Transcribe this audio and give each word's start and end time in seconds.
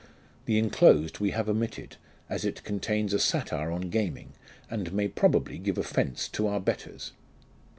"(The 0.45 0.57
inclosed 0.57 1.19
we 1.19 1.29
have 1.29 1.47
omitted, 1.47 1.97
as 2.27 2.43
it 2.43 2.63
contains 2.63 3.13
a 3.13 3.19
satire 3.19 3.69
on 3.69 3.91
gaming, 3.91 4.33
and 4.67 4.91
may 4.91 5.07
probably 5.07 5.59
give 5.59 5.77
offence 5.77 6.27
to 6.29 6.47
our 6.47 6.59
betters. 6.59 7.11